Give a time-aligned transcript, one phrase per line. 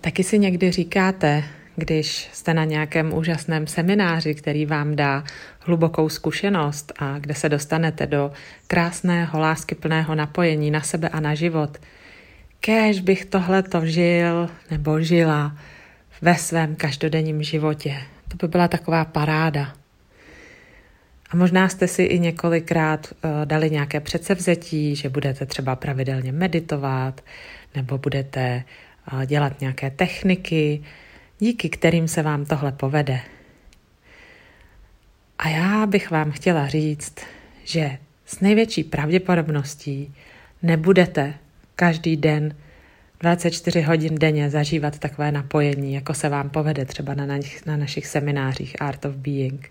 [0.00, 1.44] Taky si někdy říkáte,
[1.76, 5.24] když jste na nějakém úžasném semináři, který vám dá
[5.60, 8.32] hlubokou zkušenost a kde se dostanete do
[8.66, 11.78] krásného, láskyplného napojení na sebe a na život,
[12.60, 15.56] kéž bych tohle to žil nebo žila
[16.22, 18.02] ve svém každodenním životě.
[18.28, 19.81] To by byla taková paráda.
[21.32, 27.20] A možná jste si i několikrát uh, dali nějaké předsevzetí, že budete třeba pravidelně meditovat,
[27.74, 28.64] nebo budete
[29.12, 30.82] uh, dělat nějaké techniky,
[31.38, 33.20] díky kterým se vám tohle povede.
[35.38, 37.14] A já bych vám chtěla říct,
[37.64, 40.14] že s největší pravděpodobností
[40.62, 41.34] nebudete
[41.76, 42.54] každý den
[43.20, 48.06] 24 hodin denně zažívat takové napojení, jako se vám povede třeba na, naš, na našich
[48.06, 49.70] seminářích Art of Being.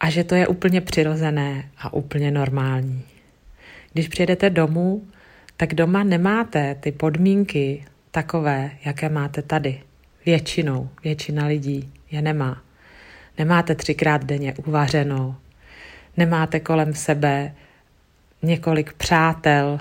[0.00, 3.02] A že to je úplně přirozené a úplně normální.
[3.92, 5.02] Když přijedete domů,
[5.56, 9.80] tak doma nemáte ty podmínky takové, jaké máte tady.
[10.26, 12.62] Většinou, většina lidí je nemá.
[13.38, 15.36] Nemáte třikrát denně uvařeno,
[16.16, 17.54] nemáte kolem sebe
[18.42, 19.80] několik přátel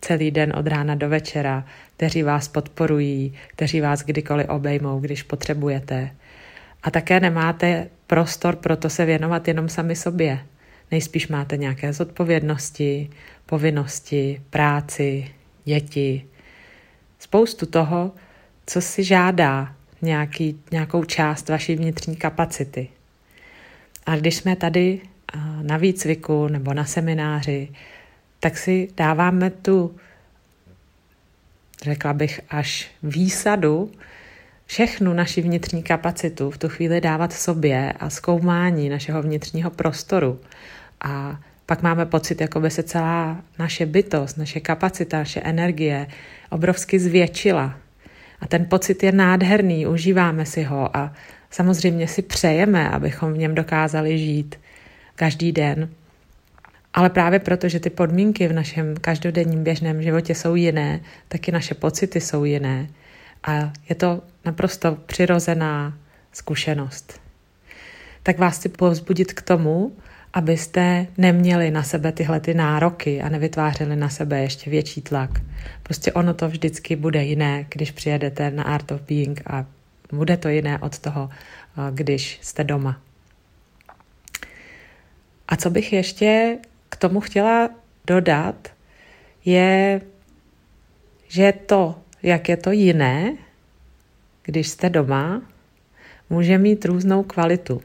[0.00, 1.64] celý den od rána do večera,
[1.96, 6.10] kteří vás podporují, kteří vás kdykoliv obejmou, když potřebujete.
[6.82, 10.46] A také nemáte prostor pro to se věnovat jenom sami sobě.
[10.90, 13.10] Nejspíš máte nějaké zodpovědnosti,
[13.46, 15.30] povinnosti, práci,
[15.64, 16.26] děti,
[17.18, 18.12] spoustu toho,
[18.66, 22.88] co si žádá nějaký, nějakou část vaší vnitřní kapacity.
[24.06, 25.00] A když jsme tady
[25.62, 27.68] na výcviku nebo na semináři,
[28.40, 29.96] tak si dáváme tu,
[31.82, 33.92] řekla bych, až výsadu,
[34.68, 40.40] všechnu naši vnitřní kapacitu v tu chvíli dávat sobě a zkoumání našeho vnitřního prostoru.
[41.00, 46.06] A pak máme pocit, jako by se celá naše bytost, naše kapacita, naše energie
[46.50, 47.78] obrovsky zvětšila.
[48.40, 51.12] A ten pocit je nádherný, užíváme si ho a
[51.50, 54.56] samozřejmě si přejeme, abychom v něm dokázali žít
[55.14, 55.88] každý den.
[56.94, 61.74] Ale právě proto, že ty podmínky v našem každodenním běžném životě jsou jiné, taky naše
[61.74, 62.88] pocity jsou jiné.
[63.44, 65.98] A je to naprosto přirozená
[66.32, 67.20] zkušenost.
[68.22, 69.92] Tak vás chci povzbudit k tomu,
[70.32, 75.30] abyste neměli na sebe tyhle ty nároky a nevytvářeli na sebe ještě větší tlak.
[75.82, 79.66] Prostě ono to vždycky bude jiné, když přijedete na Art of Being a
[80.12, 81.30] bude to jiné od toho,
[81.90, 83.00] když jste doma.
[85.48, 87.70] A co bych ještě k tomu chtěla
[88.06, 88.68] dodat,
[89.44, 90.00] je,
[91.28, 93.36] že to, jak je to jiné,
[94.42, 95.42] když jste doma,
[96.30, 97.82] může mít různou kvalitu.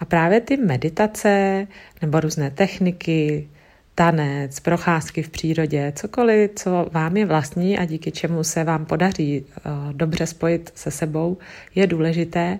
[0.00, 1.66] A právě ty meditace
[2.02, 3.48] nebo různé techniky,
[3.94, 9.40] tanec, procházky v přírodě, cokoliv, co vám je vlastní a díky čemu se vám podaří
[9.40, 11.38] uh, dobře spojit se sebou,
[11.74, 12.58] je důležité.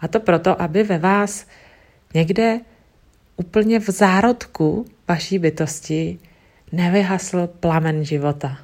[0.00, 1.46] A to proto, aby ve vás
[2.14, 2.60] někde
[3.36, 6.18] úplně v zárodku vaší bytosti
[6.72, 8.58] nevyhasl plamen života.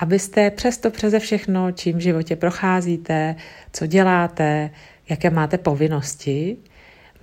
[0.00, 3.36] Abyste přesto přeze všechno, čím v životě procházíte,
[3.72, 4.70] co děláte,
[5.08, 6.56] jaké máte povinnosti,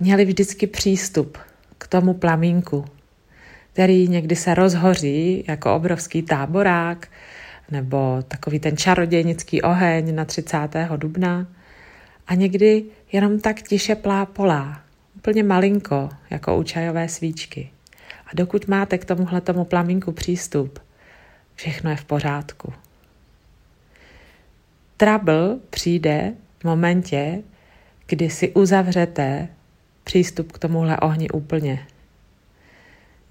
[0.00, 1.38] měli vždycky přístup
[1.78, 2.84] k tomu plamínku,
[3.72, 7.08] který někdy se rozhoří jako obrovský táborák
[7.70, 10.58] nebo takový ten čarodějnický oheň na 30.
[10.96, 11.46] dubna
[12.26, 14.80] a někdy jenom tak tiše plápolá,
[15.16, 17.70] úplně malinko, jako u čajové svíčky.
[18.26, 20.78] A dokud máte k tomuhle tomu plamínku přístup,
[21.58, 22.72] všechno je v pořádku.
[24.96, 27.42] Trouble přijde v momentě,
[28.06, 29.48] kdy si uzavřete
[30.04, 31.86] přístup k tomuhle ohni úplně.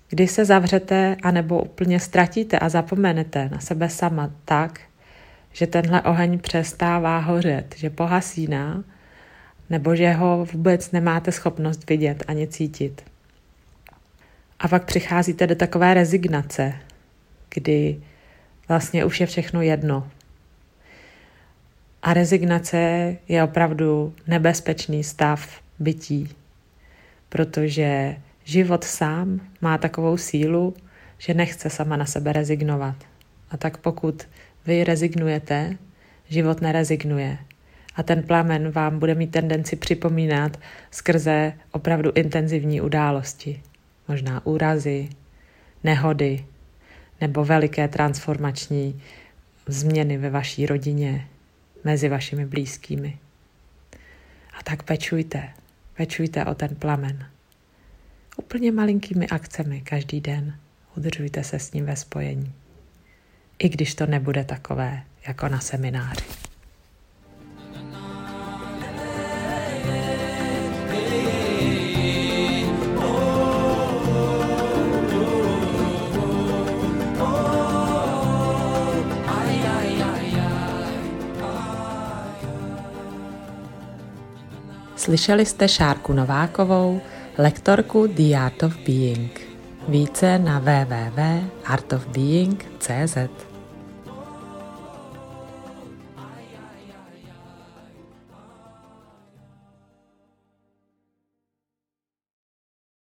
[0.10, 4.82] Kdy se zavřete anebo úplně ztratíte a zapomenete na sebe sama tak,
[5.54, 8.84] že tenhle oheň přestává hořet, že pohasíná,
[9.70, 13.04] nebo že ho vůbec nemáte schopnost vidět ani cítit.
[14.60, 16.74] A pak přicházíte do takové rezignace,
[17.54, 18.02] kdy
[18.68, 20.08] vlastně už je všechno jedno.
[22.02, 25.50] A rezignace je opravdu nebezpečný stav
[25.80, 26.30] bytí
[27.30, 30.74] protože život sám má takovou sílu,
[31.18, 32.96] že nechce sama na sebe rezignovat.
[33.50, 34.28] A tak pokud
[34.66, 35.78] vy rezignujete,
[36.30, 37.38] život nerezignuje.
[37.96, 40.60] A ten plamen vám bude mít tendenci připomínat
[40.92, 43.62] skrze opravdu intenzivní události.
[44.08, 45.10] Možná úrazy,
[45.84, 46.46] nehody
[47.22, 49.02] nebo veliké transformační
[49.68, 51.28] změny ve vaší rodině,
[51.84, 53.18] mezi vašimi blízkými.
[54.60, 55.54] A tak pečujte,
[55.98, 57.26] Pečujte o ten plamen.
[58.38, 60.60] Úplně malinkými akcemi každý den
[60.98, 62.54] udržujte se s ním ve spojení.
[63.60, 66.47] I když to nebude takové, jako na semináři.
[84.98, 87.02] Slyšeli jste Šárku Novákovou,
[87.38, 89.40] lektorku The Art of Being.
[89.88, 93.18] Více na www.artofbeing.cz